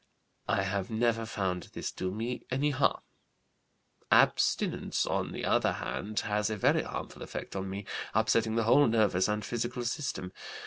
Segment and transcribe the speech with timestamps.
[0.47, 3.03] I have never found this do me any harm.
[4.11, 7.85] Abstinence, on the other hand, has a very harmful effect on me,
[8.15, 10.33] upsetting the whole nervous and physical system.